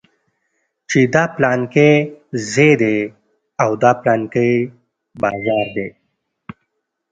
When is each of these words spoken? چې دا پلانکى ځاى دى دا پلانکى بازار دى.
چې 0.89 0.99
دا 1.13 1.23
پلانکى 1.35 1.91
ځاى 2.51 2.71
دى 2.81 2.95
دا 3.81 3.91
پلانکى 4.01 4.49
بازار 5.21 5.67
دى. 5.75 5.87